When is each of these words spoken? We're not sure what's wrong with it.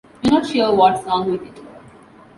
We're 0.23 0.31
not 0.31 0.47
sure 0.47 0.73
what's 0.73 1.05
wrong 1.05 1.29
with 1.33 1.43
it. 1.43 1.63